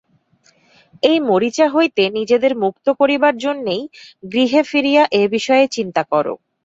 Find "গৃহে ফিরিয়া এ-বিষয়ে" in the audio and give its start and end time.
4.31-5.65